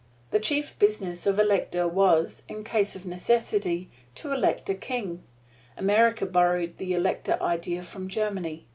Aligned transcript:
The 0.31 0.39
chief 0.39 0.79
business 0.79 1.27
of 1.27 1.37
elector 1.39 1.87
was, 1.87 2.41
in 2.47 2.63
case 2.63 2.95
of 2.95 3.05
necessity, 3.05 3.91
to 4.15 4.31
elect 4.31 4.67
a 4.67 4.73
King. 4.73 5.21
America 5.77 6.25
borrowed 6.25 6.79
the 6.79 6.95
elector 6.95 7.37
idea 7.39 7.83
from 7.83 8.07
Germany. 8.07 8.65